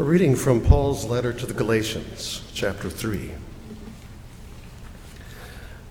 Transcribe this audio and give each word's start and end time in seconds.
Reading 0.00 0.34
from 0.34 0.62
Paul's 0.62 1.04
letter 1.04 1.30
to 1.30 1.44
the 1.44 1.52
Galatians, 1.52 2.42
chapter 2.54 2.88
3. 2.88 3.32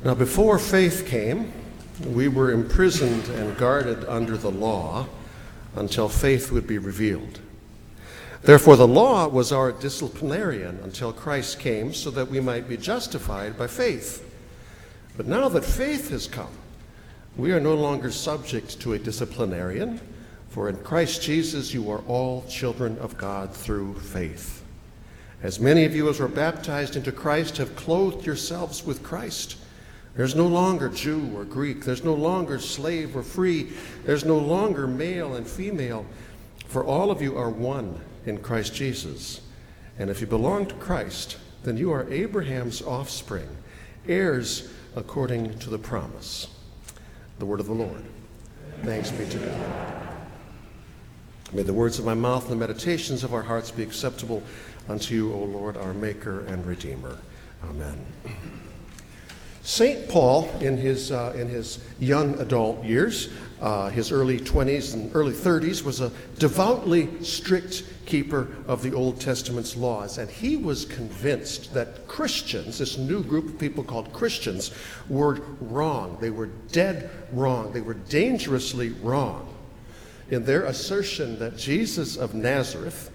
Now, 0.04 0.16
before 0.16 0.58
faith 0.58 1.06
came, 1.06 1.54
we 2.04 2.28
were 2.28 2.52
imprisoned 2.52 3.28
and 3.30 3.56
guarded 3.56 4.04
under 4.06 4.36
the 4.36 4.50
law 4.50 5.06
until 5.76 6.10
faith 6.10 6.52
would 6.52 6.66
be 6.66 6.80
revealed. 6.80 7.40
Therefore, 8.42 8.76
the 8.76 8.88
law 8.88 9.28
was 9.28 9.52
our 9.52 9.72
disciplinarian 9.72 10.80
until 10.84 11.14
Christ 11.14 11.60
came 11.60 11.94
so 11.94 12.10
that 12.10 12.32
we 12.32 12.40
might 12.40 12.68
be 12.68 12.78
justified 12.78 13.60
by 13.60 13.68
faith. 13.68 14.28
But 15.18 15.28
now 15.28 15.50
that 15.50 15.64
faith 15.64 16.10
has 16.10 16.28
come, 16.28 16.58
we 17.38 17.52
are 17.52 17.60
no 17.60 17.76
longer 17.76 18.10
subject 18.10 18.82
to 18.82 18.94
a 18.94 19.00
disciplinarian 19.00 20.02
for 20.60 20.68
in 20.68 20.76
Christ 20.84 21.22
Jesus 21.22 21.74
you 21.74 21.90
are 21.90 22.02
all 22.06 22.44
children 22.50 22.98
of 22.98 23.18
God 23.18 23.54
through 23.54 23.94
faith. 23.94 24.62
As 25.42 25.58
many 25.58 25.86
of 25.86 25.96
you 25.96 26.10
as 26.10 26.20
were 26.20 26.28
baptized 26.28 26.98
into 26.98 27.14
Christ 27.14 27.56
have 27.56 27.78
clothed 27.78 28.26
yourselves 28.26 28.86
with 28.86 29.02
Christ. 29.02 29.56
There's 30.18 30.36
no 30.36 30.48
longer 30.48 30.90
Jew 30.90 31.32
or 31.34 31.46
Greek. 31.46 31.86
There's 31.86 32.04
no 32.04 32.14
longer 32.14 32.60
slave 32.60 33.16
or 33.16 33.24
free. 33.24 33.72
There's 34.04 34.26
no 34.26 34.38
longer 34.38 34.86
male 34.86 35.36
and 35.36 35.48
female. 35.48 36.06
For 36.68 36.84
all 36.84 37.10
of 37.10 37.22
you 37.22 37.38
are 37.38 37.50
one 37.50 37.98
in 38.26 38.40
Christ 38.40 38.76
Jesus. 38.76 39.40
And 39.98 40.10
if 40.10 40.20
you 40.20 40.28
belong 40.28 40.66
to 40.66 40.76
Christ, 40.76 41.38
then 41.64 41.78
you 41.78 41.90
are 41.94 42.12
Abraham's 42.12 42.82
offspring, 42.82 43.48
heirs 44.10 44.70
according 44.98 45.58
to 45.60 45.70
the 45.70 45.80
promise. 45.80 46.48
The 47.38 47.46
word 47.46 47.62
of 47.62 47.68
the 47.68 47.72
Lord. 47.72 48.04
Thanks 48.84 49.10
be 49.10 49.26
to 49.26 49.38
God. 49.38 50.09
May 51.52 51.64
the 51.64 51.74
words 51.74 51.98
of 51.98 52.06
my 52.06 52.14
mouth 52.14 52.44
and 52.44 52.52
the 52.52 52.68
meditations 52.68 53.24
of 53.24 53.34
our 53.34 53.42
hearts 53.42 53.72
be 53.72 53.82
acceptable 53.82 54.44
unto 54.88 55.16
you, 55.16 55.34
O 55.34 55.46
Lord, 55.46 55.78
our 55.78 55.96
Maker 55.96 56.42
and 56.46 56.64
Redeemer. 56.64 57.18
Amen. 57.64 58.06
St. 59.64 60.08
Paul, 60.08 60.48
in 60.62 60.78
his, 60.78 61.12
uh, 61.12 61.34
in 61.36 61.50
his 61.50 61.80
young 62.00 62.40
adult 62.40 62.84
years, 62.84 63.30
uh, 63.62 63.90
his 63.90 64.12
early 64.12 64.40
20s 64.40 64.94
and 64.94 65.14
early 65.16 65.34
30s, 65.34 65.84
was 65.84 66.02
a 66.02 66.12
devoutly 66.38 67.24
strict 67.24 67.84
keeper 68.06 68.48
of 68.68 68.84
the 68.84 68.94
Old 68.94 69.20
Testament's 69.20 69.76
laws. 69.76 70.20
And 70.20 70.30
he 70.30 70.56
was 70.56 70.86
convinced 70.86 71.74
that 71.74 72.08
Christians, 72.08 72.78
this 72.78 73.00
new 73.00 73.24
group 73.24 73.48
of 73.48 73.60
people 73.60 73.84
called 73.84 74.14
Christians, 74.14 74.72
were 75.10 75.42
wrong. 75.60 76.18
They 76.22 76.30
were 76.30 76.48
dead 76.72 77.10
wrong. 77.32 77.74
They 77.74 77.82
were 77.82 77.96
dangerously 77.96 78.90
wrong 78.90 79.56
in 80.32 80.46
their 80.46 80.64
assertion 80.66 81.40
that 81.40 81.58
Jesus 81.58 82.18
of 82.18 82.34
Nazareth 82.34 83.12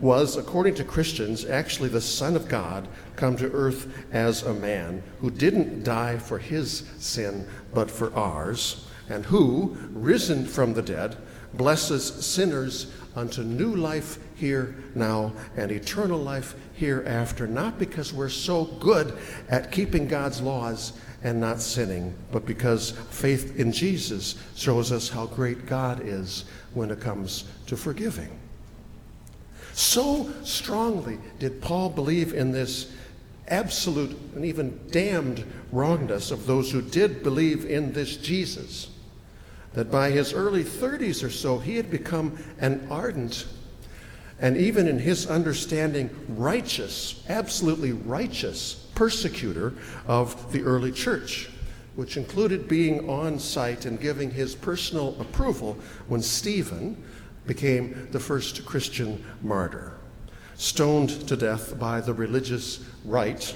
was, 0.00 0.36
according 0.36 0.74
to 0.74 0.84
Christians, 0.84 1.44
actually 1.44 1.88
the 1.88 2.00
Son 2.00 2.34
of 2.34 2.48
God 2.48 2.88
come 3.16 3.36
to 3.36 3.52
earth 3.52 4.06
as 4.12 4.42
a 4.42 4.54
man 4.54 5.02
who 5.20 5.30
didn't 5.30 5.84
die 5.84 6.16
for 6.16 6.38
his 6.38 6.84
sin 6.98 7.46
but 7.74 7.90
for 7.90 8.14
ours, 8.14 8.86
and 9.08 9.26
who, 9.26 9.76
risen 9.92 10.46
from 10.46 10.72
the 10.72 10.82
dead, 10.82 11.16
blesses 11.52 12.04
sinners 12.04 12.90
unto 13.14 13.42
new 13.42 13.74
life 13.74 14.18
here 14.40 14.74
now 14.94 15.32
and 15.56 15.70
eternal 15.70 16.18
life 16.18 16.54
hereafter, 16.74 17.46
not 17.46 17.78
because 17.78 18.12
we're 18.12 18.28
so 18.28 18.64
good 18.64 19.16
at 19.48 19.70
keeping 19.70 20.08
God's 20.08 20.40
laws 20.40 20.94
and 21.22 21.38
not 21.38 21.60
sinning, 21.60 22.14
but 22.32 22.46
because 22.46 22.92
faith 23.10 23.58
in 23.60 23.70
Jesus 23.70 24.36
shows 24.56 24.90
us 24.90 25.08
how 25.10 25.26
great 25.26 25.66
God 25.66 26.00
is 26.02 26.46
when 26.72 26.90
it 26.90 27.00
comes 27.00 27.44
to 27.66 27.76
forgiving. 27.76 28.30
So 29.74 30.30
strongly 30.42 31.18
did 31.38 31.60
Paul 31.60 31.90
believe 31.90 32.32
in 32.32 32.50
this 32.50 32.92
absolute 33.48 34.16
and 34.34 34.44
even 34.44 34.80
damned 34.90 35.44
wrongness 35.70 36.30
of 36.30 36.46
those 36.46 36.70
who 36.70 36.82
did 36.82 37.22
believe 37.22 37.66
in 37.66 37.92
this 37.92 38.16
Jesus 38.16 38.88
that 39.74 39.90
by 39.90 40.10
his 40.10 40.32
early 40.32 40.64
30s 40.64 41.24
or 41.24 41.30
so 41.30 41.58
he 41.58 41.76
had 41.76 41.90
become 41.90 42.36
an 42.58 42.86
ardent 42.90 43.46
and 44.40 44.56
even 44.56 44.88
in 44.88 44.98
his 44.98 45.26
understanding 45.26 46.10
righteous, 46.28 47.22
absolutely 47.28 47.92
righteous 47.92 48.74
persecutor 48.94 49.74
of 50.06 50.52
the 50.52 50.62
early 50.62 50.92
church, 50.92 51.50
which 51.94 52.16
included 52.16 52.68
being 52.68 53.08
on 53.08 53.38
site 53.38 53.84
and 53.84 54.00
giving 54.00 54.30
his 54.30 54.54
personal 54.54 55.20
approval 55.20 55.78
when 56.08 56.22
Stephen 56.22 56.96
became 57.46 58.08
the 58.12 58.20
first 58.20 58.64
Christian 58.64 59.24
martyr, 59.42 59.94
stoned 60.54 61.26
to 61.28 61.36
death 61.36 61.78
by 61.78 62.00
the 62.00 62.14
religious 62.14 62.84
right 63.04 63.54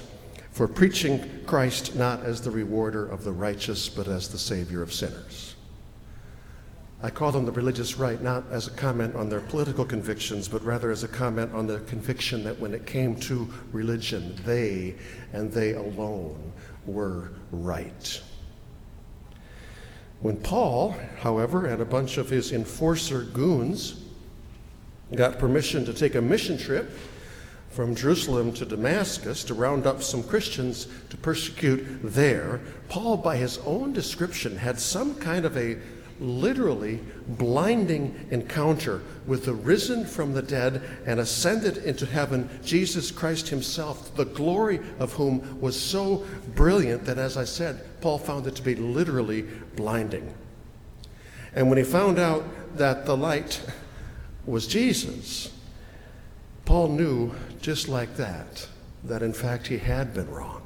for 0.51 0.67
preaching 0.67 1.43
Christ 1.45 1.95
not 1.95 2.23
as 2.23 2.41
the 2.41 2.51
rewarder 2.51 3.05
of 3.05 3.23
the 3.23 3.31
righteous, 3.31 3.89
but 3.89 4.07
as 4.07 4.29
the 4.29 4.37
Savior 4.37 4.81
of 4.81 4.93
sinners. 4.93 5.54
I 7.03 7.09
call 7.09 7.31
them 7.31 7.45
the 7.45 7.51
religious 7.51 7.97
right 7.97 8.21
not 8.21 8.45
as 8.51 8.67
a 8.67 8.71
comment 8.71 9.15
on 9.15 9.29
their 9.29 9.41
political 9.41 9.85
convictions, 9.85 10.47
but 10.47 10.63
rather 10.63 10.91
as 10.91 11.03
a 11.03 11.07
comment 11.07 11.53
on 11.53 11.67
the 11.67 11.79
conviction 11.81 12.43
that 12.45 12.59
when 12.59 12.73
it 12.73 12.85
came 12.85 13.15
to 13.21 13.51
religion, 13.71 14.35
they 14.45 14.95
and 15.33 15.51
they 15.51 15.73
alone 15.73 16.51
were 16.85 17.31
right. 17.51 18.21
When 20.21 20.37
Paul, 20.37 20.95
however, 21.19 21.65
and 21.65 21.81
a 21.81 21.85
bunch 21.85 22.17
of 22.17 22.29
his 22.29 22.51
enforcer 22.51 23.23
goons 23.23 24.01
got 25.13 25.37
permission 25.37 25.85
to 25.85 25.93
take 25.93 26.15
a 26.15 26.21
mission 26.21 26.57
trip 26.57 26.89
from 27.69 27.93
Jerusalem 27.93 28.53
to 28.53 28.65
Damascus 28.65 29.43
to 29.43 29.53
round 29.53 29.85
up 29.85 30.01
some 30.01 30.23
Christians 30.23 30.87
to 31.09 31.17
persecute 31.17 31.85
there, 32.01 32.61
Paul, 32.87 33.17
by 33.17 33.35
his 33.35 33.57
own 33.65 33.91
description, 33.91 34.55
had 34.55 34.79
some 34.79 35.13
kind 35.15 35.45
of 35.45 35.57
a 35.57 35.77
literally 36.19 36.99
blinding 37.27 38.27
encounter 38.31 39.01
with 39.27 39.45
the 39.45 39.53
risen 39.53 40.05
from 40.05 40.33
the 40.33 40.41
dead 40.41 40.81
and 41.05 41.19
ascended 41.19 41.77
into 41.77 42.05
heaven 42.05 42.49
Jesus 42.63 43.11
Christ 43.11 43.49
Himself, 43.49 44.15
the 44.15 44.25
glory 44.25 44.79
of 44.99 45.13
whom 45.13 45.59
was 45.59 45.79
so 45.79 46.25
brilliant 46.55 47.05
that, 47.05 47.17
as 47.17 47.37
I 47.37 47.43
said, 47.43 47.85
Paul 48.01 48.17
found 48.17 48.47
it 48.47 48.55
to 48.55 48.61
be 48.61 48.75
literally 48.75 49.43
blinding. 49.75 50.33
And 51.53 51.69
when 51.69 51.77
he 51.77 51.83
found 51.83 52.19
out 52.19 52.43
that 52.77 53.05
the 53.05 53.15
light 53.15 53.61
was 54.45 54.67
Jesus, 54.67 55.51
Paul 56.65 56.89
knew 56.89 57.33
just 57.61 57.87
like 57.87 58.15
that 58.17 58.67
that 59.03 59.21
in 59.21 59.33
fact 59.33 59.67
he 59.67 59.77
had 59.77 60.13
been 60.13 60.29
wrong. 60.29 60.64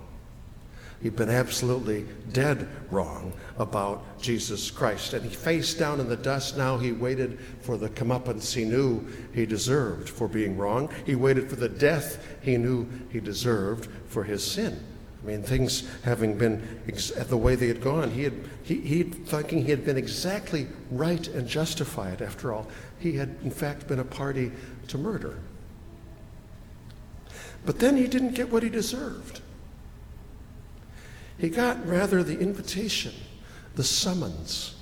He'd 1.01 1.15
been 1.15 1.29
absolutely 1.29 2.05
dead 2.33 2.67
wrong 2.91 3.31
about 3.57 4.19
Jesus 4.21 4.69
Christ. 4.69 5.13
And 5.13 5.23
he 5.23 5.33
faced 5.33 5.79
down 5.79 6.01
in 6.01 6.09
the 6.09 6.17
dust. 6.17 6.57
Now 6.57 6.77
he 6.77 6.91
waited 6.91 7.39
for 7.61 7.77
the 7.77 7.89
comeuppance 7.89 8.53
he 8.53 8.65
knew 8.65 9.05
he 9.33 9.45
deserved 9.45 10.09
for 10.09 10.27
being 10.27 10.57
wrong. 10.57 10.89
He 11.05 11.15
waited 11.15 11.49
for 11.49 11.55
the 11.55 11.69
death 11.69 12.25
he 12.41 12.57
knew 12.57 12.85
he 13.09 13.21
deserved 13.21 13.89
for 14.07 14.23
his 14.25 14.45
sin. 14.45 14.83
I 15.23 15.27
mean, 15.27 15.43
things 15.43 15.83
having 16.03 16.37
been 16.37 16.81
ex- 16.87 17.11
the 17.11 17.37
way 17.37 17.55
they 17.55 17.67
had 17.67 17.81
gone, 17.81 18.11
he 18.11 18.23
had 18.23 18.33
he, 18.63 18.79
he 18.79 19.03
thinking 19.03 19.63
he 19.63 19.71
had 19.71 19.83
been 19.83 19.97
exactly 19.97 20.67
right 20.91 21.27
and 21.29 21.47
justified. 21.47 22.21
After 22.21 22.53
all, 22.53 22.67
he 22.99 23.13
had 23.13 23.35
in 23.43 23.51
fact 23.51 23.87
been 23.87 23.99
a 23.99 24.05
party 24.05 24.51
to 24.87 24.97
murder. 24.97 25.39
But 27.65 27.79
then 27.79 27.97
he 27.97 28.07
didn't 28.07 28.35
get 28.35 28.49
what 28.49 28.63
he 28.63 28.69
deserved. 28.69 29.41
He 31.39 31.49
got 31.49 31.87
rather 31.87 32.21
the 32.21 32.37
invitation, 32.37 33.13
the 33.75 33.83
summons 33.83 34.75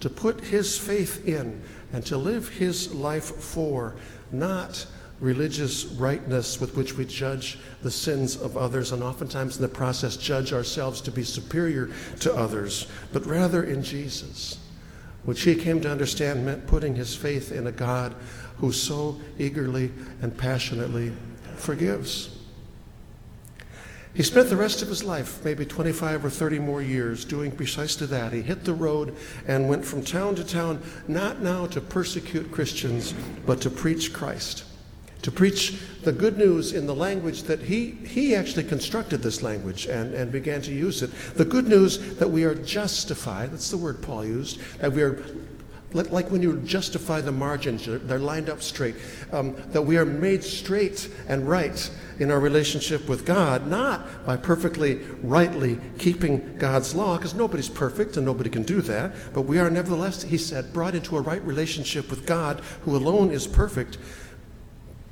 to 0.00 0.10
put 0.10 0.40
his 0.40 0.76
faith 0.76 1.26
in 1.26 1.62
and 1.92 2.04
to 2.06 2.16
live 2.16 2.48
his 2.48 2.92
life 2.92 3.36
for, 3.36 3.94
not 4.30 4.86
religious 5.20 5.84
rightness 5.84 6.60
with 6.60 6.76
which 6.76 6.96
we 6.96 7.04
judge 7.04 7.56
the 7.82 7.90
sins 7.90 8.36
of 8.36 8.56
others 8.56 8.90
and 8.90 9.02
oftentimes 9.02 9.56
in 9.56 9.62
the 9.62 9.68
process 9.68 10.16
judge 10.16 10.52
ourselves 10.52 11.00
to 11.00 11.12
be 11.12 11.22
superior 11.22 11.88
to 12.18 12.34
others, 12.34 12.88
but 13.12 13.24
rather 13.24 13.62
in 13.62 13.82
Jesus, 13.82 14.58
which 15.24 15.42
he 15.42 15.54
came 15.54 15.80
to 15.80 15.90
understand 15.90 16.44
meant 16.44 16.66
putting 16.66 16.96
his 16.96 17.14
faith 17.14 17.52
in 17.52 17.68
a 17.68 17.72
God 17.72 18.14
who 18.56 18.72
so 18.72 19.20
eagerly 19.38 19.92
and 20.20 20.36
passionately 20.36 21.12
forgives. 21.54 22.41
He 24.14 24.22
spent 24.22 24.50
the 24.50 24.56
rest 24.56 24.82
of 24.82 24.88
his 24.88 25.02
life, 25.02 25.42
maybe 25.42 25.64
25 25.64 26.26
or 26.26 26.30
30 26.30 26.58
more 26.58 26.82
years, 26.82 27.24
doing 27.24 27.50
precisely 27.50 28.06
that. 28.08 28.32
He 28.32 28.42
hit 28.42 28.64
the 28.64 28.74
road 28.74 29.16
and 29.46 29.68
went 29.68 29.86
from 29.86 30.04
town 30.04 30.34
to 30.34 30.44
town, 30.44 30.82
not 31.08 31.40
now 31.40 31.66
to 31.66 31.80
persecute 31.80 32.52
Christians, 32.52 33.14
but 33.46 33.62
to 33.62 33.70
preach 33.70 34.12
Christ. 34.12 34.64
To 35.22 35.30
preach 35.30 35.78
the 36.02 36.12
good 36.12 36.36
news 36.36 36.72
in 36.72 36.86
the 36.86 36.94
language 36.94 37.44
that 37.44 37.60
he, 37.60 37.92
he 37.92 38.34
actually 38.34 38.64
constructed 38.64 39.22
this 39.22 39.40
language 39.40 39.86
and, 39.86 40.12
and 40.12 40.30
began 40.30 40.60
to 40.62 40.72
use 40.72 41.00
it. 41.02 41.10
The 41.34 41.44
good 41.44 41.68
news 41.68 42.16
that 42.16 42.28
we 42.28 42.44
are 42.44 42.56
justified, 42.56 43.52
that's 43.52 43.70
the 43.70 43.78
word 43.78 44.02
Paul 44.02 44.26
used, 44.26 44.60
that 44.80 44.92
we 44.92 45.02
are 45.02 45.22
like 45.94 46.30
when 46.30 46.42
you 46.42 46.58
justify 46.60 47.20
the 47.20 47.32
margins, 47.32 47.86
they're 47.86 48.18
lined 48.18 48.48
up 48.48 48.62
straight. 48.62 48.94
Um, 49.32 49.54
that 49.68 49.82
we 49.82 49.96
are 49.96 50.04
made 50.04 50.42
straight 50.42 51.12
and 51.28 51.48
right 51.48 51.90
in 52.18 52.30
our 52.30 52.40
relationship 52.40 53.08
with 53.08 53.26
God, 53.26 53.66
not 53.66 54.24
by 54.24 54.36
perfectly, 54.36 54.96
rightly 55.22 55.78
keeping 55.98 56.56
God's 56.58 56.94
law, 56.94 57.16
because 57.16 57.34
nobody's 57.34 57.68
perfect 57.68 58.16
and 58.16 58.24
nobody 58.24 58.50
can 58.50 58.62
do 58.62 58.80
that. 58.82 59.12
But 59.34 59.42
we 59.42 59.58
are 59.58 59.70
nevertheless, 59.70 60.22
he 60.22 60.38
said, 60.38 60.72
brought 60.72 60.94
into 60.94 61.16
a 61.16 61.20
right 61.20 61.42
relationship 61.44 62.10
with 62.10 62.26
God, 62.26 62.60
who 62.82 62.96
alone 62.96 63.30
is 63.30 63.46
perfect, 63.46 63.98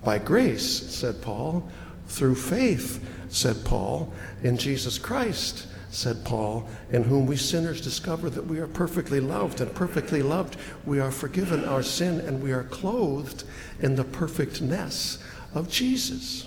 by 0.02 0.18
grace, 0.18 0.64
said 0.64 1.20
Paul, 1.20 1.68
through 2.06 2.36
faith, 2.36 3.06
said 3.28 3.64
Paul, 3.64 4.12
in 4.42 4.56
Jesus 4.56 4.98
Christ 4.98 5.66
said 5.90 6.24
Paul, 6.24 6.68
in 6.90 7.02
whom 7.02 7.26
we 7.26 7.36
sinners 7.36 7.80
discover 7.80 8.30
that 8.30 8.46
we 8.46 8.58
are 8.60 8.68
perfectly 8.68 9.20
loved, 9.20 9.60
and 9.60 9.74
perfectly 9.74 10.22
loved, 10.22 10.56
we 10.84 11.00
are 11.00 11.10
forgiven 11.10 11.64
our 11.64 11.82
sin, 11.82 12.20
and 12.20 12.42
we 12.42 12.52
are 12.52 12.64
clothed 12.64 13.44
in 13.80 13.96
the 13.96 14.04
perfectness 14.04 15.18
of 15.52 15.68
Jesus. 15.68 16.46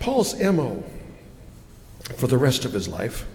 Paul's 0.00 0.38
MO 0.40 0.82
for 2.16 2.26
the 2.26 2.38
rest 2.38 2.64
of 2.64 2.72
his 2.72 2.88
life 2.88 3.26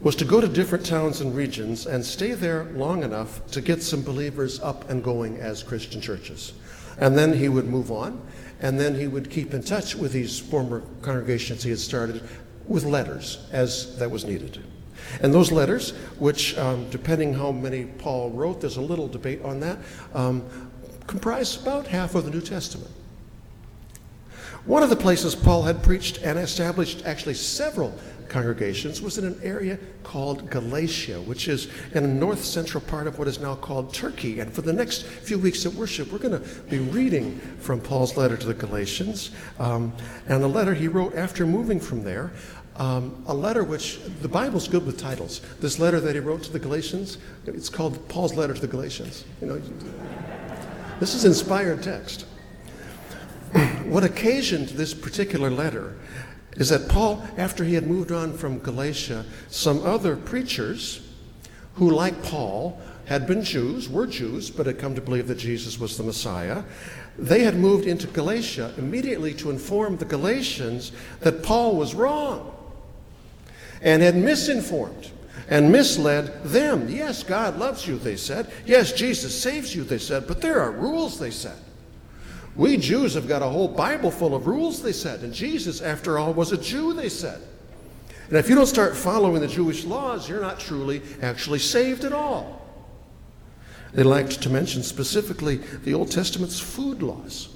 was 0.00 0.14
to 0.16 0.24
go 0.24 0.40
to 0.40 0.48
different 0.48 0.86
towns 0.86 1.20
and 1.20 1.34
regions 1.34 1.86
and 1.86 2.04
stay 2.04 2.32
there 2.32 2.64
long 2.74 3.02
enough 3.02 3.44
to 3.50 3.60
get 3.60 3.82
some 3.82 4.02
believers 4.02 4.60
up 4.60 4.88
and 4.88 5.02
going 5.02 5.36
as 5.38 5.62
Christian 5.62 6.00
churches. 6.00 6.52
And 6.98 7.16
then 7.18 7.32
he 7.32 7.48
would 7.48 7.66
move 7.66 7.90
on 7.90 8.20
and 8.60 8.78
then 8.78 8.94
he 8.94 9.06
would 9.06 9.30
keep 9.30 9.54
in 9.54 9.62
touch 9.62 9.94
with 9.94 10.12
these 10.12 10.38
former 10.38 10.82
congregations 11.02 11.62
he 11.62 11.70
had 11.70 11.78
started 11.78 12.22
with 12.66 12.84
letters 12.84 13.46
as 13.52 13.96
that 13.98 14.10
was 14.10 14.24
needed. 14.24 14.62
And 15.22 15.32
those 15.32 15.50
letters, 15.50 15.92
which, 16.18 16.56
um, 16.58 16.88
depending 16.90 17.32
how 17.32 17.52
many 17.52 17.84
Paul 17.84 18.30
wrote, 18.30 18.60
there's 18.60 18.76
a 18.76 18.82
little 18.82 19.08
debate 19.08 19.42
on 19.42 19.60
that, 19.60 19.78
um, 20.12 20.44
comprise 21.06 21.60
about 21.60 21.86
half 21.86 22.14
of 22.14 22.24
the 22.24 22.30
New 22.30 22.42
Testament. 22.42 22.90
One 24.68 24.82
of 24.82 24.90
the 24.90 24.96
places 24.96 25.34
Paul 25.34 25.62
had 25.62 25.82
preached 25.82 26.18
and 26.18 26.38
established 26.38 27.06
actually 27.06 27.32
several 27.32 27.98
congregations 28.28 29.00
was 29.00 29.16
in 29.16 29.24
an 29.24 29.40
area 29.42 29.78
called 30.02 30.50
Galatia, 30.50 31.22
which 31.22 31.48
is 31.48 31.68
in 31.94 32.02
the 32.02 32.08
north 32.10 32.44
central 32.44 32.82
part 32.82 33.06
of 33.06 33.18
what 33.18 33.28
is 33.28 33.40
now 33.40 33.54
called 33.54 33.94
Turkey. 33.94 34.40
And 34.40 34.52
for 34.52 34.60
the 34.60 34.74
next 34.74 35.04
few 35.04 35.38
weeks 35.38 35.64
of 35.64 35.78
worship, 35.78 36.12
we're 36.12 36.18
going 36.18 36.38
to 36.38 36.46
be 36.68 36.80
reading 36.80 37.38
from 37.60 37.80
Paul's 37.80 38.18
letter 38.18 38.36
to 38.36 38.46
the 38.46 38.52
Galatians 38.52 39.30
um, 39.58 39.90
and 40.28 40.42
the 40.42 40.48
letter 40.48 40.74
he 40.74 40.86
wrote 40.86 41.14
after 41.14 41.46
moving 41.46 41.80
from 41.80 42.04
there. 42.04 42.30
Um, 42.76 43.24
a 43.26 43.32
letter 43.32 43.64
which 43.64 44.00
the 44.20 44.28
Bible's 44.28 44.68
good 44.68 44.84
with 44.84 44.98
titles. 44.98 45.40
This 45.60 45.78
letter 45.78 45.98
that 45.98 46.14
he 46.14 46.20
wrote 46.20 46.42
to 46.42 46.52
the 46.52 46.58
Galatians, 46.58 47.16
it's 47.46 47.70
called 47.70 48.06
Paul's 48.10 48.34
letter 48.34 48.52
to 48.52 48.60
the 48.60 48.68
Galatians. 48.68 49.24
You 49.40 49.46
know, 49.46 49.62
this 51.00 51.14
is 51.14 51.24
inspired 51.24 51.82
text. 51.82 52.26
What 53.88 54.04
occasioned 54.04 54.68
this 54.70 54.94
particular 54.94 55.50
letter 55.50 55.96
is 56.52 56.70
that 56.70 56.88
Paul, 56.88 57.26
after 57.36 57.64
he 57.64 57.74
had 57.74 57.86
moved 57.86 58.10
on 58.10 58.36
from 58.36 58.58
Galatia, 58.58 59.24
some 59.48 59.84
other 59.84 60.16
preachers 60.16 61.00
who, 61.74 61.90
like 61.90 62.22
Paul, 62.22 62.80
had 63.06 63.26
been 63.26 63.42
Jews, 63.42 63.88
were 63.88 64.06
Jews, 64.06 64.50
but 64.50 64.66
had 64.66 64.78
come 64.78 64.94
to 64.94 65.00
believe 65.00 65.28
that 65.28 65.38
Jesus 65.38 65.78
was 65.78 65.96
the 65.96 66.02
Messiah, 66.02 66.62
they 67.16 67.42
had 67.42 67.56
moved 67.56 67.86
into 67.86 68.06
Galatia 68.06 68.74
immediately 68.76 69.32
to 69.34 69.50
inform 69.50 69.96
the 69.96 70.04
Galatians 70.04 70.92
that 71.20 71.42
Paul 71.42 71.76
was 71.76 71.94
wrong 71.94 72.54
and 73.80 74.02
had 74.02 74.16
misinformed 74.16 75.10
and 75.48 75.72
misled 75.72 76.44
them. 76.44 76.88
Yes, 76.88 77.22
God 77.22 77.58
loves 77.58 77.86
you, 77.86 77.98
they 77.98 78.16
said. 78.16 78.52
Yes, 78.66 78.92
Jesus 78.92 79.40
saves 79.40 79.74
you, 79.74 79.84
they 79.84 79.98
said, 79.98 80.26
but 80.26 80.40
there 80.40 80.60
are 80.60 80.70
rules, 80.70 81.18
they 81.18 81.30
said. 81.30 81.58
We 82.58 82.76
Jews 82.76 83.14
have 83.14 83.28
got 83.28 83.40
a 83.40 83.48
whole 83.48 83.68
Bible 83.68 84.10
full 84.10 84.34
of 84.34 84.48
rules, 84.48 84.82
they 84.82 84.92
said. 84.92 85.20
And 85.20 85.32
Jesus, 85.32 85.80
after 85.80 86.18
all, 86.18 86.34
was 86.34 86.50
a 86.50 86.58
Jew, 86.58 86.92
they 86.92 87.08
said. 87.08 87.40
And 88.28 88.36
if 88.36 88.48
you 88.48 88.56
don't 88.56 88.66
start 88.66 88.96
following 88.96 89.40
the 89.40 89.48
Jewish 89.48 89.84
laws, 89.84 90.28
you're 90.28 90.40
not 90.40 90.58
truly 90.58 91.00
actually 91.22 91.60
saved 91.60 92.04
at 92.04 92.12
all. 92.12 92.66
They 93.94 94.02
liked 94.02 94.42
to 94.42 94.50
mention 94.50 94.82
specifically 94.82 95.58
the 95.84 95.94
Old 95.94 96.10
Testament's 96.10 96.58
food 96.58 97.00
laws, 97.00 97.48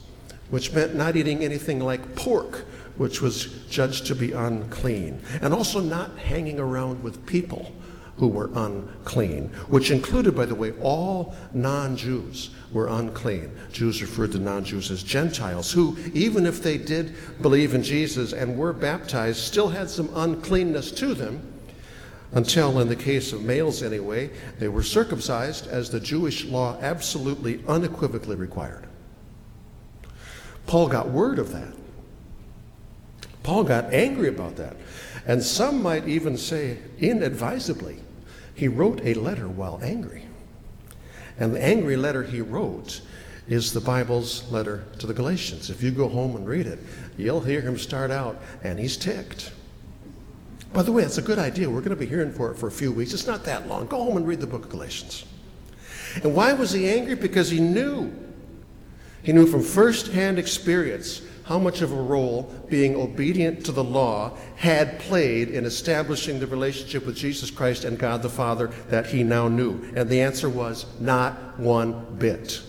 which 0.51 0.73
meant 0.73 0.95
not 0.95 1.17
eating 1.17 1.43
anything 1.43 1.81
like 1.81 2.15
pork, 2.15 2.65
which 2.97 3.21
was 3.21 3.47
judged 3.69 4.07
to 4.07 4.15
be 4.15 4.31
unclean, 4.31 5.21
and 5.43 5.53
also 5.53 5.81
not 5.81 6.17
hanging 6.17 6.61
around 6.61 7.03
with 7.03 7.27
people 7.27 7.73
who 8.17 8.29
were 8.29 8.51
unclean, 8.55 9.49
which 9.69 9.91
included, 9.91 10.37
by 10.37 10.45
the 10.45 10.55
way, 10.55 10.73
all 10.81 11.35
non 11.53 11.97
Jews 11.97 12.51
were 12.73 12.89
unclean. 12.89 13.51
Jews 13.73 14.01
referred 14.01 14.33
to 14.33 14.39
non 14.39 14.65
Jews 14.65 14.91
as 14.91 15.03
Gentiles, 15.03 15.73
who, 15.73 15.97
even 16.13 16.47
if 16.47 16.63
they 16.63 16.79
did 16.79 17.15
believe 17.41 17.75
in 17.75 17.83
Jesus 17.83 18.33
and 18.33 18.57
were 18.57 18.73
baptized, 18.73 19.39
still 19.39 19.69
had 19.69 19.89
some 19.89 20.11
uncleanness 20.15 20.93
to 20.93 21.15
them 21.15 21.53
until, 22.33 22.81
in 22.81 22.89
the 22.89 22.97
case 22.97 23.33
of 23.33 23.43
males 23.43 23.83
anyway, 23.83 24.31
they 24.59 24.69
were 24.69 24.83
circumcised 24.83 25.67
as 25.69 25.91
the 25.91 26.01
Jewish 26.01 26.45
law 26.45 26.79
absolutely 26.81 27.63
unequivocally 27.69 28.37
required. 28.37 28.87
Paul 30.67 30.89
got 30.89 31.11
word 31.11 31.39
of 31.39 31.53
that. 31.53 31.75
Paul 33.43 33.65
got 33.65 33.93
angry 33.93 34.29
about 34.29 34.57
that. 34.57 34.77
And 35.27 35.43
some 35.43 35.83
might 35.83 36.09
even 36.09 36.37
say, 36.37 36.79
inadvisably, 36.99 37.99
he 38.55 38.69
wrote 38.69 39.01
a 39.05 39.15
letter 39.15 39.49
while 39.49 39.81
angry. 39.83 40.25
And 41.39 41.55
the 41.55 41.63
angry 41.63 41.97
letter 41.97 42.23
he 42.23 42.41
wrote 42.41 43.01
is 43.49 43.73
the 43.73 43.81
Bible's 43.81 44.51
letter 44.51 44.85
to 44.99 45.07
the 45.07 45.15
Galatians. 45.15 45.71
If 45.71 45.83
you 45.83 45.91
go 45.91 46.09
home 46.09 46.37
and 46.37 46.47
read 46.47 46.67
it, 46.67 46.79
you'll 47.17 47.41
hear 47.41 47.61
him 47.61 47.79
start 47.79 48.11
out, 48.11 48.41
and 48.63 48.79
he's 48.79 48.97
ticked. 48.97 49.53
By 50.73 50.83
the 50.83 50.93
way, 50.93 51.03
it's 51.03 51.19
a 51.19 51.23
good 51.23 51.39
idea. 51.39 51.69
We're 51.69 51.81
going 51.81 51.91
to 51.91 51.97
be 51.97 52.07
hearing 52.07 52.33
for 52.33 52.51
it 52.51 52.59
for 52.59 52.69
a 52.69 52.73
few 52.73 52.93
weeks. 52.93 53.13
It's 53.13 53.27
not 53.27 53.45
that 53.45 53.69
long. 53.69 53.87
Go 53.87 53.99
home 53.99 54.17
and 54.17 54.27
read 54.27 54.41
the 54.41 54.47
book 54.47 54.65
of 54.65 54.71
Galatians. 54.71 55.25
And 56.23 56.35
why 56.35 56.53
was 56.53 56.73
he 56.73 56.89
angry? 56.89 57.15
Because 57.15 57.51
he 57.51 57.61
knew. 57.61 58.13
He 59.23 59.33
knew 59.33 59.47
from 59.47 59.63
firsthand 59.63 60.39
experience 60.39 61.23
how 61.45 61.59
much 61.59 61.83
of 61.83 61.93
a 61.93 62.03
role 62.03 62.43
being 62.69 62.95
obedient 62.95 63.65
to 63.67 63.73
the 63.73 63.85
law 63.85 64.33
had 64.57 64.99
played 65.01 65.49
in 65.49 65.65
establishing 65.65 66.39
the 66.39 66.47
relationship 66.47 67.05
with 67.05 67.17
Jesus 67.17 67.51
Christ 67.51 67.85
and 67.85 67.99
God 67.99 68.23
the 68.23 68.29
Father 68.29 68.69
that 68.89 69.07
he 69.07 69.23
now 69.23 69.49
knew. 69.49 69.83
And 69.97 70.09
the 70.09 70.21
answer 70.21 70.49
was 70.49 70.87
not 71.01 71.59
one 71.59 72.17
bit. 72.19 72.63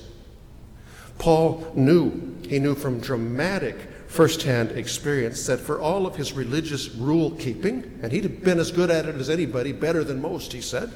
Paul 1.20 1.72
knew, 1.76 2.36
he 2.48 2.60
knew 2.60 2.76
from 2.76 3.00
dramatic 3.00 3.76
firsthand 4.08 4.72
experience 4.72 5.46
that 5.48 5.60
for 5.60 5.80
all 5.80 6.06
of 6.06 6.16
his 6.16 6.34
religious 6.34 6.94
rule 6.94 7.32
keeping, 7.32 8.00
and 8.02 8.12
he'd 8.12 8.44
been 8.44 8.60
as 8.60 8.72
good 8.72 8.92
at 8.92 9.06
it 9.06 9.16
as 9.16 9.30
anybody, 9.30 9.72
better 9.72 10.04
than 10.04 10.22
most, 10.22 10.54
he 10.54 10.62
said, 10.62 10.92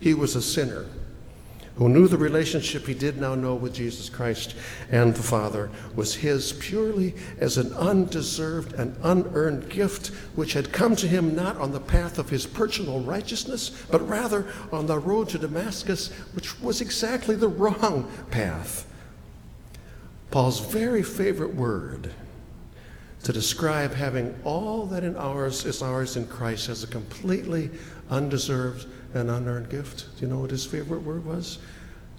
he 0.00 0.12
was 0.12 0.36
a 0.36 0.42
sinner 0.42 0.86
who 1.76 1.88
knew 1.88 2.06
the 2.06 2.16
relationship 2.16 2.86
he 2.86 2.94
did 2.94 3.20
now 3.20 3.34
know 3.34 3.54
with 3.54 3.74
Jesus 3.74 4.08
Christ 4.08 4.54
and 4.90 5.14
the 5.14 5.22
Father 5.22 5.70
was 5.96 6.14
his 6.14 6.52
purely 6.52 7.14
as 7.38 7.58
an 7.58 7.72
undeserved 7.72 8.72
and 8.74 8.96
unearned 9.02 9.68
gift, 9.68 10.08
which 10.36 10.52
had 10.52 10.72
come 10.72 10.94
to 10.96 11.08
him 11.08 11.34
not 11.34 11.56
on 11.56 11.72
the 11.72 11.80
path 11.80 12.18
of 12.18 12.30
his 12.30 12.46
personal 12.46 13.00
righteousness, 13.00 13.70
but 13.90 14.08
rather 14.08 14.46
on 14.70 14.86
the 14.86 14.98
road 14.98 15.28
to 15.30 15.38
Damascus, 15.38 16.12
which 16.32 16.60
was 16.60 16.80
exactly 16.80 17.34
the 17.34 17.48
wrong 17.48 18.10
path. 18.30 18.86
Paul's 20.30 20.60
very 20.60 21.02
favorite 21.02 21.54
word 21.54 22.12
to 23.24 23.32
describe 23.32 23.94
having 23.94 24.38
all 24.44 24.86
that 24.86 25.02
in 25.02 25.16
ours 25.16 25.64
is 25.64 25.82
ours 25.82 26.16
in 26.16 26.26
Christ 26.26 26.68
as 26.68 26.84
a 26.84 26.86
completely 26.86 27.70
undeserved 28.10 28.86
and 29.14 29.30
unearned 29.30 29.70
gift. 29.70 30.06
Do 30.16 30.26
you 30.26 30.32
know 30.32 30.40
what 30.40 30.50
his 30.50 30.66
favorite 30.66 31.02
word 31.02 31.24
was? 31.24 31.58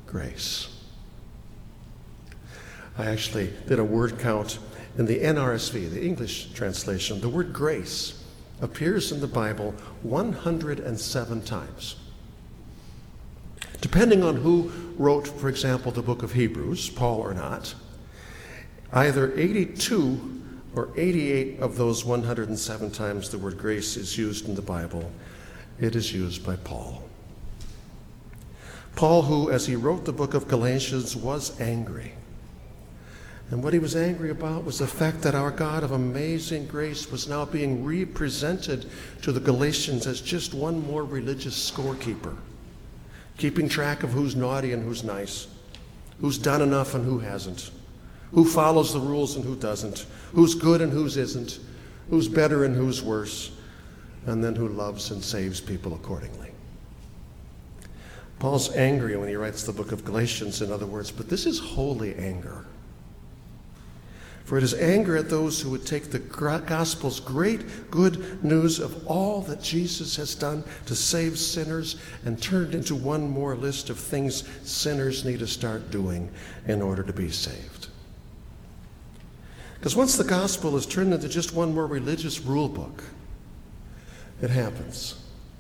Grace. 0.07 0.67
I 2.97 3.05
actually 3.05 3.53
did 3.67 3.77
a 3.77 3.83
word 3.83 4.17
count 4.19 4.57
in 4.97 5.05
the 5.05 5.19
NRSV, 5.19 5.91
the 5.91 6.03
English 6.03 6.51
translation. 6.53 7.21
The 7.21 7.29
word 7.29 7.53
grace 7.53 8.23
appears 8.61 9.11
in 9.11 9.21
the 9.21 9.27
Bible 9.27 9.75
107 10.01 11.41
times. 11.43 11.97
Depending 13.81 14.23
on 14.23 14.37
who 14.37 14.71
wrote, 14.97 15.27
for 15.27 15.49
example, 15.49 15.91
the 15.91 16.01
book 16.01 16.23
of 16.23 16.31
Hebrews, 16.31 16.89
Paul 16.89 17.19
or 17.19 17.33
not, 17.33 17.75
either 18.91 19.37
82 19.37 20.35
or 20.75 20.89
88 20.95 21.59
of 21.59 21.77
those 21.77 22.03
107 22.05 22.91
times 22.91 23.29
the 23.29 23.37
word 23.37 23.57
grace 23.57 23.97
is 23.97 24.17
used 24.17 24.47
in 24.47 24.55
the 24.55 24.61
Bible 24.61 25.11
it 25.79 25.95
is 25.95 26.13
used 26.13 26.45
by 26.45 26.55
Paul. 26.55 27.03
Paul, 28.95 29.23
who, 29.23 29.51
as 29.51 29.65
he 29.65 29.75
wrote 29.75 30.05
the 30.05 30.13
book 30.13 30.33
of 30.33 30.47
Galatians, 30.47 31.17
was 31.17 31.59
angry 31.59 32.13
And 33.51 33.63
what 33.63 33.73
he 33.73 33.79
was 33.79 33.95
angry 33.95 34.31
about 34.31 34.63
was 34.63 34.79
the 34.79 34.87
fact 34.87 35.21
that 35.21 35.35
our 35.35 35.51
God 35.51 35.83
of 35.83 35.91
amazing 35.91 36.65
grace 36.65 37.11
was 37.11 37.27
now 37.27 37.45
being 37.45 37.85
represented 37.85 38.87
to 39.21 39.31
the 39.31 39.39
Galatians 39.39 40.07
as 40.07 40.19
just 40.19 40.53
one 40.53 40.85
more 40.87 41.03
religious 41.03 41.71
scorekeeper, 41.71 42.35
keeping 43.37 43.69
track 43.69 44.01
of 44.01 44.11
who's 44.11 44.35
naughty 44.35 44.73
and 44.73 44.83
who's 44.83 45.03
nice, 45.03 45.47
who's 46.21 46.39
done 46.39 46.61
enough 46.61 46.95
and 46.95 47.05
who 47.05 47.19
hasn't, 47.19 47.69
who 48.31 48.45
follows 48.45 48.93
the 48.93 48.99
rules 48.99 49.35
and 49.35 49.45
who 49.45 49.55
doesn't, 49.55 50.05
who's 50.33 50.55
good 50.55 50.81
and 50.81 50.91
who's 50.91 51.17
isn't, 51.17 51.59
who's 52.09 52.27
better 52.27 52.65
and 52.65 52.75
who's 52.75 53.01
worse, 53.01 53.51
and 54.25 54.43
then 54.43 54.55
who 54.55 54.67
loves 54.67 55.11
and 55.11 55.23
saves 55.23 55.61
people 55.61 55.93
accordingly. 55.93 56.51
Paul's 58.39 58.75
angry 58.75 59.15
when 59.15 59.29
he 59.29 59.35
writes 59.35 59.63
the 59.63 59.71
book 59.71 59.91
of 59.91 60.03
Galatians, 60.03 60.61
in 60.61 60.71
other 60.71 60.85
words, 60.85 61.11
but 61.11 61.29
this 61.29 61.45
is 61.45 61.59
holy 61.59 62.15
anger. 62.15 62.65
For 64.45 64.59
it 64.59 64.63
is 64.63 64.75
anger 64.75 65.17
at 65.17 65.29
those 65.29 65.59
who 65.59 65.71
would 65.71 65.87
take 65.87 66.11
the 66.11 66.19
gospel's 66.19 67.19
great 67.19 67.89
good 67.89 68.43
news 68.43 68.79
of 68.79 69.07
all 69.07 69.41
that 69.41 69.63
Jesus 69.63 70.15
has 70.17 70.35
done 70.35 70.63
to 70.85 70.95
save 70.95 71.39
sinners 71.39 71.95
and 72.25 72.39
turn 72.39 72.67
it 72.67 72.75
into 72.75 72.93
one 72.93 73.27
more 73.27 73.55
list 73.55 73.89
of 73.89 73.97
things 73.97 74.47
sinners 74.63 75.25
need 75.25 75.39
to 75.39 75.47
start 75.47 75.89
doing 75.89 76.29
in 76.67 76.83
order 76.83 77.01
to 77.01 77.13
be 77.13 77.31
saved. 77.31 77.84
Because 79.85 79.95
once 79.95 80.17
the 80.17 80.23
gospel 80.23 80.75
is 80.77 80.87
turned 80.87 81.13
into 81.13 81.29
just 81.29 81.53
one 81.53 81.75
more 81.75 81.85
religious 81.85 82.41
rule 82.41 82.67
book, 82.67 83.03
it 84.41 84.49
happens. 84.49 85.13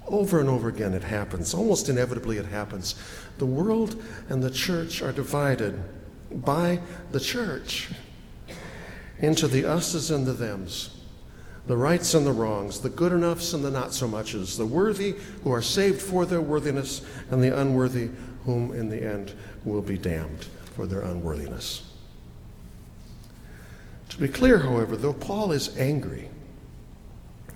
Over 0.07 0.39
and 0.39 0.49
over 0.49 0.67
again, 0.67 0.95
it 0.95 1.03
happens. 1.03 1.53
Almost 1.53 1.89
inevitably, 1.89 2.39
it 2.39 2.47
happens. 2.47 2.95
The 3.37 3.45
world 3.45 4.03
and 4.27 4.41
the 4.41 4.49
church 4.49 5.03
are 5.03 5.11
divided 5.11 5.79
by 6.31 6.79
the 7.11 7.19
church 7.19 7.89
into 9.19 9.47
the 9.47 9.63
us's 9.63 10.09
and 10.09 10.25
the 10.25 10.33
them's, 10.33 10.89
the 11.67 11.77
rights 11.77 12.15
and 12.15 12.25
the 12.25 12.33
wrongs, 12.33 12.79
the 12.79 12.89
good 12.89 13.11
enoughs 13.11 13.53
and 13.53 13.63
the 13.63 13.69
not 13.69 13.93
so 13.93 14.07
muches, 14.07 14.57
the 14.57 14.65
worthy 14.65 15.11
who 15.43 15.51
are 15.51 15.61
saved 15.61 16.01
for 16.01 16.25
their 16.25 16.41
worthiness, 16.41 17.03
and 17.29 17.43
the 17.43 17.55
unworthy 17.55 18.09
whom 18.45 18.73
in 18.73 18.89
the 18.89 19.03
end 19.03 19.33
will 19.65 19.83
be 19.83 19.99
damned 19.99 20.47
for 20.73 20.87
their 20.87 21.01
unworthiness. 21.01 21.84
To 24.15 24.21
be 24.21 24.29
clear, 24.29 24.59
however, 24.59 24.95
though 24.95 25.11
Paul 25.11 25.51
is 25.51 25.77
angry 25.77 26.29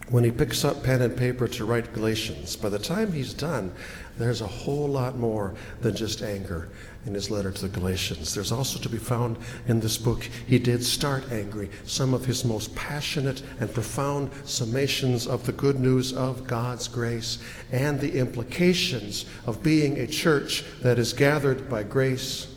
when 0.09 0.25
he 0.25 0.31
picks 0.31 0.65
up 0.65 0.83
pen 0.83 1.01
and 1.01 1.15
paper 1.15 1.47
to 1.47 1.63
write 1.63 1.93
Galatians, 1.93 2.57
by 2.57 2.67
the 2.67 2.77
time 2.77 3.13
he's 3.13 3.33
done, 3.33 3.71
there's 4.17 4.41
a 4.41 4.47
whole 4.47 4.89
lot 4.89 5.17
more 5.17 5.53
than 5.79 5.95
just 5.95 6.21
anger 6.21 6.67
in 7.05 7.13
his 7.13 7.31
letter 7.31 7.49
to 7.49 7.61
the 7.61 7.79
Galatians. 7.79 8.33
There's 8.35 8.51
also 8.51 8.77
to 8.77 8.89
be 8.89 8.97
found 8.97 9.37
in 9.69 9.79
this 9.79 9.97
book, 9.97 10.27
he 10.47 10.59
did 10.59 10.83
start 10.83 11.31
angry, 11.31 11.69
some 11.85 12.13
of 12.13 12.25
his 12.25 12.43
most 12.43 12.75
passionate 12.75 13.41
and 13.61 13.73
profound 13.73 14.29
summations 14.43 15.27
of 15.27 15.45
the 15.45 15.53
good 15.53 15.79
news 15.79 16.11
of 16.11 16.45
God's 16.45 16.89
grace 16.89 17.37
and 17.71 18.01
the 18.01 18.19
implications 18.19 19.23
of 19.45 19.63
being 19.63 19.97
a 19.97 20.07
church 20.07 20.65
that 20.81 20.99
is 20.99 21.13
gathered 21.13 21.69
by 21.69 21.83
grace. 21.83 22.47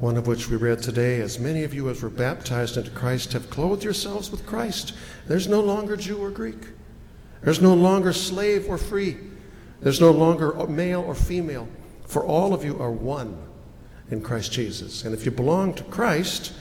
One 0.00 0.16
of 0.16 0.26
which 0.26 0.48
we 0.48 0.56
read 0.56 0.82
today, 0.82 1.20
as 1.20 1.38
many 1.38 1.62
of 1.62 1.74
you 1.74 1.90
as 1.90 2.00
were 2.00 2.08
baptized 2.08 2.78
into 2.78 2.90
Christ 2.90 3.34
have 3.34 3.50
clothed 3.50 3.84
yourselves 3.84 4.30
with 4.30 4.46
Christ. 4.46 4.94
There's 5.26 5.46
no 5.46 5.60
longer 5.60 5.94
Jew 5.94 6.16
or 6.16 6.30
Greek. 6.30 6.68
There's 7.42 7.60
no 7.60 7.74
longer 7.74 8.14
slave 8.14 8.66
or 8.66 8.78
free. 8.78 9.18
There's 9.82 10.00
no 10.00 10.10
longer 10.10 10.54
male 10.68 11.02
or 11.02 11.14
female. 11.14 11.68
For 12.06 12.24
all 12.24 12.54
of 12.54 12.64
you 12.64 12.80
are 12.80 12.90
one 12.90 13.36
in 14.10 14.22
Christ 14.22 14.52
Jesus. 14.52 15.04
And 15.04 15.12
if 15.12 15.26
you 15.26 15.30
belong 15.30 15.74
to 15.74 15.84
Christ, 15.84 16.54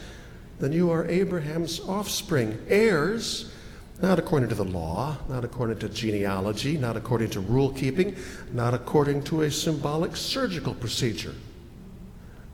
then 0.59 0.73
you 0.73 0.91
are 0.91 1.07
Abraham's 1.07 1.79
offspring, 1.79 2.61
heirs, 2.67 3.53
not 4.01 4.19
according 4.19 4.49
to 4.49 4.55
the 4.55 4.65
law, 4.65 5.17
not 5.29 5.45
according 5.45 5.79
to 5.79 5.87
genealogy, 5.87 6.77
not 6.77 6.97
according 6.97 7.29
to 7.29 7.39
rule 7.39 7.71
keeping, 7.71 8.17
not 8.51 8.73
according 8.73 9.23
to 9.23 9.43
a 9.43 9.51
symbolic 9.51 10.17
surgical 10.17 10.73
procedure, 10.73 11.35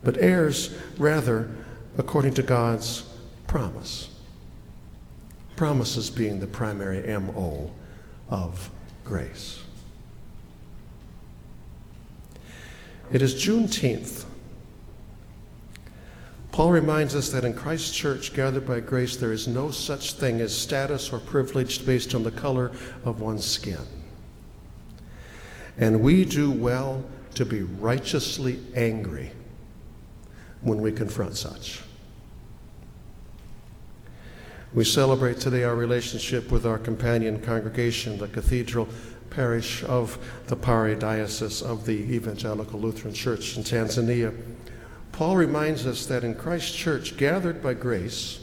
but 0.06 0.18
heirs 0.18 0.72
rather 0.98 1.50
according 1.98 2.32
to 2.32 2.40
God's 2.40 3.02
promise. 3.48 4.08
Promises 5.56 6.10
being 6.10 6.38
the 6.38 6.46
primary 6.46 7.02
MO 7.18 7.72
of 8.30 8.70
grace. 9.04 9.64
It 13.10 13.20
is 13.20 13.34
Juneteenth. 13.34 14.26
Paul 16.52 16.70
reminds 16.70 17.16
us 17.16 17.30
that 17.30 17.44
in 17.44 17.52
Christ's 17.52 17.90
church, 17.90 18.32
gathered 18.32 18.64
by 18.64 18.78
grace, 18.78 19.16
there 19.16 19.32
is 19.32 19.48
no 19.48 19.72
such 19.72 20.12
thing 20.12 20.40
as 20.40 20.56
status 20.56 21.12
or 21.12 21.18
privilege 21.18 21.84
based 21.84 22.14
on 22.14 22.22
the 22.22 22.30
color 22.30 22.70
of 23.04 23.20
one's 23.20 23.44
skin. 23.44 23.84
And 25.76 26.00
we 26.00 26.24
do 26.24 26.52
well 26.52 27.04
to 27.34 27.44
be 27.44 27.62
righteously 27.62 28.60
angry 28.76 29.32
when 30.66 30.80
we 30.80 30.90
confront 30.90 31.36
such. 31.36 31.80
We 34.74 34.82
celebrate 34.82 35.38
today 35.38 35.62
our 35.62 35.76
relationship 35.76 36.50
with 36.50 36.66
our 36.66 36.76
companion 36.76 37.40
congregation, 37.40 38.18
the 38.18 38.26
Cathedral 38.26 38.88
parish 39.30 39.84
of 39.84 40.18
the 40.48 40.56
Pare 40.56 40.96
Diocese 40.96 41.62
of 41.62 41.86
the 41.86 41.92
Evangelical 41.92 42.80
Lutheran 42.80 43.14
Church 43.14 43.56
in 43.56 43.62
Tanzania, 43.62 44.34
Paul 45.12 45.36
reminds 45.36 45.86
us 45.86 46.04
that 46.06 46.24
in 46.24 46.34
Christ's 46.34 46.74
church, 46.74 47.16
gathered 47.16 47.62
by 47.62 47.74
grace, 47.74 48.40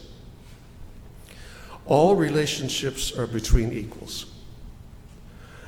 all 1.84 2.16
relationships 2.16 3.16
are 3.16 3.26
between 3.26 3.70
equals. 3.70 4.24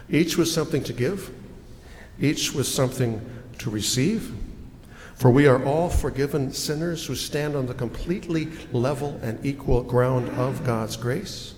Each 0.08 0.38
with 0.38 0.48
something 0.48 0.82
to 0.84 0.94
give, 0.94 1.30
each 2.18 2.54
with 2.54 2.66
something 2.66 3.20
to 3.58 3.68
receive. 3.68 4.32
For 5.16 5.30
we 5.30 5.46
are 5.46 5.64
all 5.64 5.88
forgiven 5.88 6.52
sinners 6.52 7.06
who 7.06 7.14
stand 7.14 7.56
on 7.56 7.66
the 7.66 7.74
completely 7.74 8.48
level 8.70 9.18
and 9.22 9.44
equal 9.44 9.82
ground 9.82 10.28
of 10.30 10.64
God's 10.64 10.96
grace. 10.96 11.54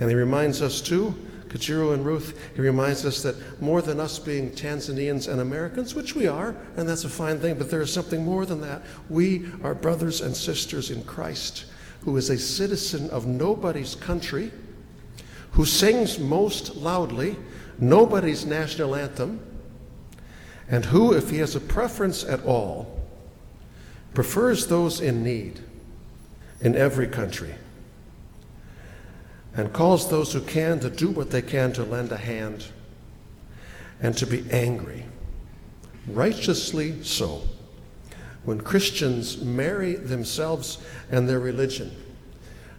And 0.00 0.10
he 0.10 0.16
reminds 0.16 0.60
us, 0.60 0.80
too, 0.80 1.14
Kajiro 1.48 1.94
and 1.94 2.04
Ruth, 2.04 2.38
he 2.54 2.60
reminds 2.60 3.06
us 3.06 3.22
that 3.22 3.62
more 3.62 3.80
than 3.82 4.00
us 4.00 4.18
being 4.18 4.50
Tanzanians 4.50 5.28
and 5.28 5.40
Americans, 5.40 5.94
which 5.94 6.14
we 6.14 6.26
are, 6.26 6.56
and 6.76 6.88
that's 6.88 7.04
a 7.04 7.08
fine 7.08 7.38
thing, 7.38 7.56
but 7.56 7.70
there 7.70 7.80
is 7.80 7.92
something 7.92 8.24
more 8.24 8.44
than 8.44 8.60
that. 8.60 8.82
We 9.08 9.46
are 9.62 9.74
brothers 9.74 10.20
and 10.20 10.36
sisters 10.36 10.90
in 10.90 11.04
Christ, 11.04 11.66
who 12.00 12.16
is 12.16 12.30
a 12.30 12.38
citizen 12.38 13.08
of 13.10 13.26
nobody's 13.26 13.94
country, 13.94 14.50
who 15.52 15.64
sings 15.64 16.18
most 16.18 16.76
loudly 16.76 17.36
nobody's 17.78 18.44
national 18.44 18.94
anthem, 18.94 19.40
and 20.70 20.84
who, 20.86 21.12
if 21.14 21.30
he 21.30 21.38
has 21.38 21.54
a 21.54 21.60
preference 21.60 22.24
at 22.24 22.44
all, 22.44 23.00
prefers 24.14 24.66
those 24.66 25.00
in 25.00 25.22
need 25.22 25.60
in 26.60 26.76
every 26.76 27.06
country 27.06 27.54
and 29.54 29.72
calls 29.72 30.10
those 30.10 30.32
who 30.32 30.40
can 30.40 30.78
to 30.80 30.90
do 30.90 31.08
what 31.10 31.30
they 31.30 31.42
can 31.42 31.72
to 31.72 31.82
lend 31.82 32.12
a 32.12 32.16
hand 32.16 32.66
and 34.00 34.16
to 34.16 34.26
be 34.26 34.44
angry, 34.50 35.04
righteously 36.06 37.02
so, 37.02 37.42
when 38.44 38.60
Christians 38.60 39.42
marry 39.42 39.94
themselves 39.94 40.78
and 41.10 41.28
their 41.28 41.40
religion 41.40 41.94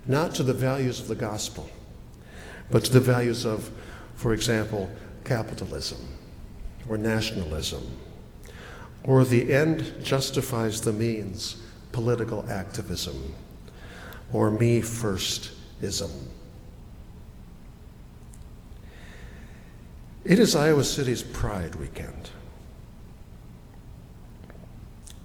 not 0.06 0.34
to 0.36 0.44
the 0.44 0.54
values 0.54 1.00
of 1.00 1.08
the 1.08 1.16
gospel, 1.16 1.70
but 2.72 2.86
to 2.86 2.92
the 2.92 3.00
values 3.00 3.46
of, 3.46 3.70
for 4.16 4.34
example, 4.34 4.90
capitalism 5.24 6.19
or 6.90 6.98
nationalism, 6.98 7.86
or 9.04 9.24
the 9.24 9.54
end 9.54 9.94
justifies 10.04 10.82
the 10.82 10.92
means, 10.92 11.62
political 11.92 12.46
activism, 12.50 13.34
or 14.34 14.52
me 14.52 14.82
firstism. 14.82 16.12
It 20.26 20.38
is 20.38 20.56
Iowa 20.56 20.84
City's 20.84 21.24
Pride 21.24 21.76
Weekend. 21.76 22.32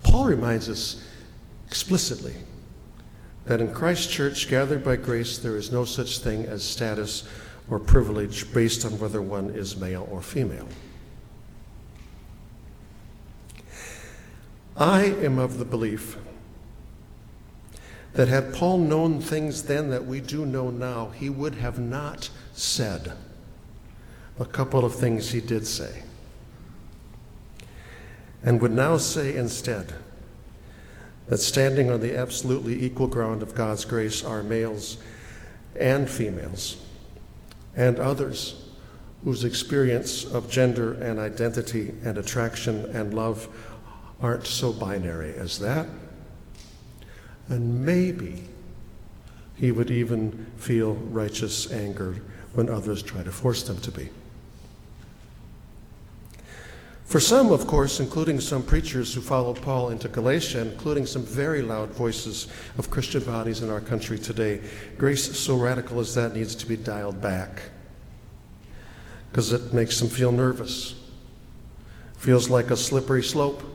Paul 0.03 0.27
reminds 0.27 0.69
us 0.69 1.03
explicitly 1.67 2.35
that 3.47 3.61
in 3.61 3.75
Christ's 3.75 4.07
church, 4.07 4.49
gathered 4.49 4.85
by 4.85 4.97
grace, 4.97 5.39
there 5.39 5.57
is 5.57 5.73
no 5.73 5.85
such 5.85 6.21
thing 6.21 6.45
as 6.45 6.63
status 6.63 7.29
or 7.69 7.79
privilege 7.79 8.53
based 8.55 8.85
on 8.85 8.99
whether 8.99 9.21
one 9.21 9.51
is 9.51 9.77
male 9.77 10.09
or 10.11 10.23
female. 10.23 10.69
I 14.77 15.05
am 15.05 15.39
of 15.39 15.59
the 15.59 15.65
belief 15.65 16.17
that 18.15 18.29
had 18.29 18.55
Paul 18.55 18.79
known 18.79 19.21
things 19.21 19.65
then 19.65 19.91
that 19.91 20.07
we 20.07 20.21
do 20.21 20.45
know 20.45 20.71
now, 20.71 21.11
he 21.11 21.29
would 21.29 21.57
have 21.57 21.79
not 21.79 22.31
said 22.55 23.13
a 24.39 24.45
couple 24.45 24.85
of 24.85 24.95
things 24.95 25.31
he 25.31 25.41
did 25.41 25.67
say, 25.67 26.03
and 28.43 28.61
would 28.61 28.73
now 28.73 28.97
say 28.97 29.37
instead 29.37 29.95
that 31.29 31.39
standing 31.39 31.91
on 31.91 32.01
the 32.01 32.17
absolutely 32.17 32.85
equal 32.85 33.07
ground 33.07 33.43
of 33.43 33.55
God's 33.55 33.85
grace 33.85 34.25
are 34.25 34.43
males 34.43 34.99
and 35.79 36.11
females, 36.11 36.77
and 37.77 37.99
others 37.99 38.65
whose 39.25 39.45
experience 39.45 40.25
of 40.25 40.51
gender 40.51 40.95
and 40.95 41.19
identity 41.19 41.95
and 42.05 42.19
attraction 42.19 42.85
and 42.95 43.15
love 43.15 43.49
aren't 44.25 44.47
so 44.47 44.73
binary 44.73 45.35
as 45.35 45.59
that. 45.59 45.87
And 47.49 47.85
maybe 47.85 48.49
he 49.55 49.71
would 49.71 49.91
even 49.91 50.47
feel 50.57 50.95
righteous 50.95 51.71
anger 51.71 52.17
when 52.55 52.71
others 52.71 53.03
try 53.03 53.23
to 53.23 53.31
force 53.31 53.65
them 53.65 53.79
to 53.83 53.91
be. 53.91 54.09
For 57.05 57.21
some, 57.21 57.53
of 57.53 57.67
course, 57.67 58.01
including 58.01 58.41
some 58.41 58.63
preachers 58.63 59.13
who 59.13 59.21
followed 59.21 59.61
Paul 59.61 59.91
into 59.91 60.09
Galatia, 60.09 60.63
including 60.63 61.05
some 61.05 61.23
very 61.23 61.61
loud 61.61 61.91
voices 61.91 62.49
of 62.79 62.89
Christian 62.89 63.23
bodies 63.23 63.61
in 63.61 63.69
our 63.69 63.83
country 63.83 64.19
today, 64.19 64.63
grace 64.97 65.39
so 65.39 65.57
radical 65.57 66.01
as 66.01 66.15
that 66.15 66.35
needs 66.35 66.55
to 66.55 66.67
be 66.67 66.79
dialed 66.79 67.21
back 67.21 67.61
because 69.31 69.53
it 69.53 69.75
makes 69.75 70.01
them 70.01 70.09
feel 70.09 70.33
nervous. 70.33 70.95
Feels 72.17 72.49
like 72.49 72.71
a 72.71 72.77
slippery 72.77 73.23
slope. 73.23 73.74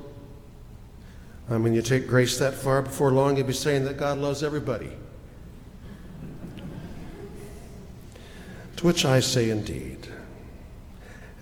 I 1.50 1.58
mean, 1.58 1.74
you 1.74 1.82
take 1.82 2.08
grace 2.08 2.38
that 2.38 2.54
far, 2.54 2.84
before 2.84 3.12
long 3.12 3.36
you'll 3.36 3.48
be 3.48 3.54
saying 3.54 3.86
that 3.86 3.98
God 3.98 4.20
loves 4.20 4.44
everybody. 4.44 4.92
To 8.78 8.86
which 8.86 9.04
I 9.04 9.20
say, 9.20 9.50
indeed. 9.50 10.08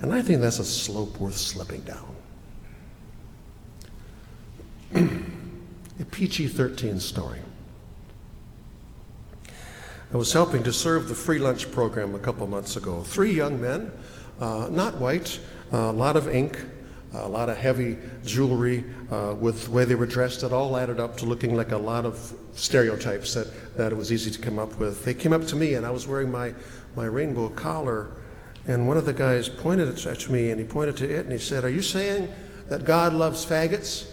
And 0.02 0.14
I 0.14 0.22
think 0.22 0.42
that's 0.42 0.60
a 0.60 0.66
slope 0.66 1.20
worth 1.20 1.36
slipping 1.36 1.82
down. 1.82 2.16
a 6.00 6.06
PG 6.06 6.48
13 6.48 7.00
story. 7.00 7.40
I 10.14 10.18
was 10.18 10.32
helping 10.32 10.64
to 10.64 10.72
serve 10.72 11.10
the 11.10 11.16
free 11.16 11.38
lunch 11.38 11.70
program 11.72 12.16
a 12.16 12.20
couple 12.20 12.48
months 12.48 12.78
ago. 12.78 13.04
Three 13.04 13.34
young 13.34 13.60
men, 13.60 13.92
uh, 14.40 14.70
not 14.72 14.96
white, 14.96 15.38
uh, 15.74 15.78
a 15.78 15.92
lot 15.92 16.16
of 16.16 16.30
ink, 16.30 16.58
a 17.14 17.28
lot 17.28 17.50
of 17.50 17.58
heavy 17.58 17.98
jewelry 18.26 18.84
uh, 19.12 19.36
with 19.40 19.66
the 19.66 19.72
way 19.72 19.86
they 19.86 19.96
were 19.96 20.06
dressed. 20.06 20.44
It 20.44 20.52
all 20.52 20.76
added 20.78 21.00
up 21.00 21.18
to 21.18 21.26
looking 21.26 21.56
like 21.56 21.72
a 21.72 21.78
lot 21.78 22.06
of 22.06 22.34
stereotypes 22.54 23.34
that, 23.34 23.78
that 23.78 23.92
it 23.92 23.96
was 23.96 24.12
easy 24.12 24.32
to 24.32 24.40
come 24.40 24.60
up 24.60 24.78
with. 24.78 25.06
They 25.06 25.14
came 25.14 25.34
up 25.34 25.46
to 25.48 25.56
me, 25.56 25.76
and 25.76 25.86
I 25.86 25.90
was 25.90 26.08
wearing 26.08 26.32
my, 26.32 26.54
my 26.96 27.06
rainbow 27.06 27.50
collar, 27.50 28.12
and 28.68 28.88
one 28.88 28.98
of 28.98 29.06
the 29.06 29.14
guys 29.14 29.48
pointed 29.48 29.88
at 29.88 30.30
me, 30.30 30.52
and 30.52 30.60
he 30.60 30.66
pointed 30.66 30.98
to 30.98 31.10
it, 31.10 31.22
and 31.22 31.32
he 31.32 31.38
said, 31.38 31.64
Are 31.64 31.70
you 31.70 31.82
saying 31.82 32.32
that 32.68 32.84
God 32.84 33.14
loves 33.14 33.46
faggots? 33.46 34.12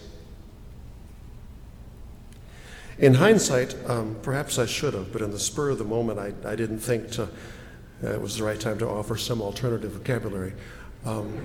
In 2.98 3.14
hindsight, 3.14 3.74
um, 3.88 4.16
perhaps 4.22 4.58
I 4.58 4.66
should 4.66 4.94
have, 4.94 5.12
but 5.12 5.20
in 5.20 5.32
the 5.32 5.38
spur 5.38 5.70
of 5.70 5.78
the 5.78 5.84
moment, 5.84 6.20
I, 6.20 6.32
I 6.48 6.54
didn't 6.54 6.78
think 6.78 7.10
to, 7.12 7.24
uh, 7.24 8.10
it 8.10 8.20
was 8.20 8.38
the 8.38 8.44
right 8.44 8.60
time 8.60 8.78
to 8.78 8.88
offer 8.88 9.16
some 9.16 9.42
alternative 9.42 9.92
vocabulary. 9.92 10.52
Um, 11.04 11.38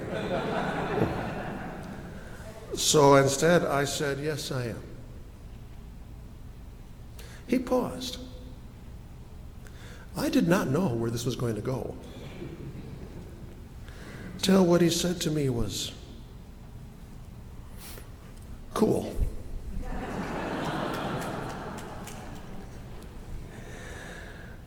so 2.76 3.16
instead, 3.16 3.66
I 3.66 3.84
said, 3.86 4.20
Yes, 4.20 4.52
I 4.52 4.68
am. 4.68 4.84
He 7.48 7.60
paused. 7.60 8.18
I 10.16 10.30
did 10.30 10.48
not 10.48 10.70
know 10.70 10.88
where 10.88 11.10
this 11.10 11.26
was 11.26 11.36
going 11.36 11.56
to 11.56 11.62
go. 11.62 11.96
Till 14.42 14.66
what 14.66 14.82
he 14.82 14.90
said 14.90 15.20
to 15.22 15.32
me 15.32 15.50
was, 15.50 15.92
Cool. 18.74 19.16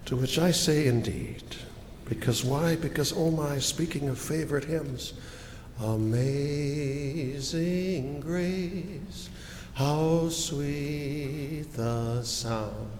to 0.04 0.16
which 0.16 0.38
I 0.38 0.50
say, 0.50 0.86
Indeed. 0.86 1.42
Because 2.12 2.44
why? 2.44 2.76
Because, 2.76 3.14
oh 3.16 3.30
my, 3.30 3.58
speaking 3.58 4.10
of 4.10 4.18
favorite 4.18 4.64
hymns, 4.64 5.14
Amazing 5.80 7.00
grace, 8.20 9.30
how 9.72 10.28
sweet 10.28 11.64
the 11.72 12.22
sound 12.22 12.90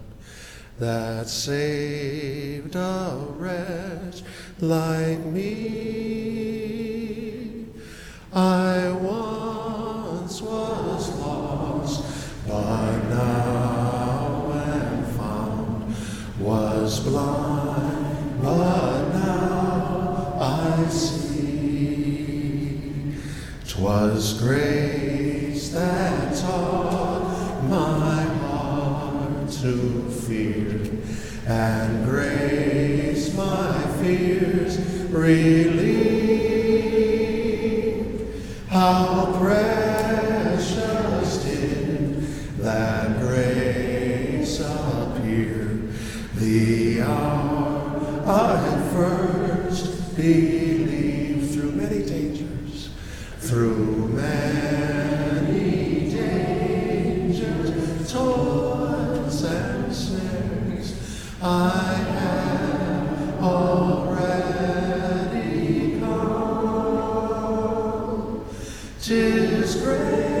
that 0.79 1.29
saved 1.29 2.75
a 2.75 3.23
wretch 3.37 4.23
like 4.59 5.23
me. 5.25 6.47
I 8.33 8.89
once 8.93 10.41
was 10.41 11.19
lost, 11.19 12.03
but 12.47 12.97
now 13.09 14.51
am 14.51 15.05
found, 15.05 15.95
was 16.39 16.99
blind, 16.99 17.92
'Twas 23.83 24.39
grace 24.39 25.67
that 25.71 26.33
taught 26.37 27.61
my 27.65 28.23
heart 28.39 29.51
to 29.51 30.09
fear, 30.09 30.79
and 31.45 32.05
grace 32.05 33.35
my 33.35 33.81
fears 34.01 34.79
relieved. 35.11 35.91
How 38.69 39.35
precious 39.37 41.43
did 41.43 42.21
that 42.59 43.19
grace 43.19 44.61
appear 44.61 45.81
the 46.35 47.01
hour 47.01 48.23
I 48.25 48.89
first 48.93 50.15
believed 50.15 51.53
through 51.53 51.73
many 51.73 52.05
dangers, 52.05 52.62
through 53.43 54.07
many 54.07 56.09
dangers, 56.09 58.09
toils 58.09 59.43
and 59.43 59.93
snares. 59.93 60.95
I 61.41 61.93
have 62.19 63.43
already 63.43 64.79
come. 65.99 67.25
Tis 69.01 69.75
grace 69.81 70.32